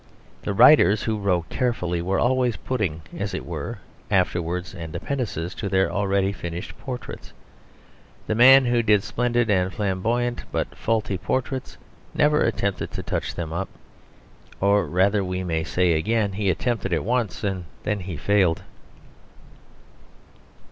The 0.41 0.55
writers 0.55 1.03
who 1.03 1.19
wrote 1.19 1.49
carefully 1.49 2.01
were 2.01 2.17
always 2.19 2.55
putting, 2.57 3.03
as 3.15 3.35
it 3.35 3.45
were, 3.45 3.77
after 4.09 4.41
words 4.41 4.73
and 4.73 4.95
appendices 4.95 5.53
to 5.53 5.69
their 5.69 5.91
already 5.91 6.31
finished 6.33 6.75
portraits; 6.79 7.33
the 8.25 8.33
man 8.33 8.65
who 8.65 8.81
did 8.81 9.03
splendid 9.03 9.51
and 9.51 9.71
flamboyant 9.71 10.45
but 10.51 10.73
faulty 10.75 11.19
portraits 11.19 11.77
never 12.15 12.41
attempted 12.41 12.89
to 12.93 13.03
touch 13.03 13.35
them 13.35 13.53
up. 13.53 13.69
Or 14.59 14.87
rather 14.87 15.23
(we 15.23 15.43
may 15.43 15.63
say 15.63 15.93
again) 15.93 16.31
he 16.33 16.49
attempted 16.49 16.93
it 16.93 17.03
once, 17.05 17.43
and 17.43 17.65
then 17.83 17.99
he 17.99 18.17
failed. 18.17 18.63